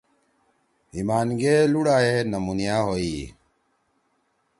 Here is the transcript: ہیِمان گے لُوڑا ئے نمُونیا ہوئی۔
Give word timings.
ہیِمان 0.93 1.27
گے 1.39 1.55
لُوڑا 1.71 1.97
ئے 2.05 2.15
نمُونیا 2.31 2.77
ہوئی۔ 2.87 3.17